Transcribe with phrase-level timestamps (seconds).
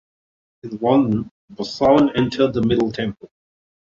[0.63, 3.29] In London Boscawen entered the Middle Temple.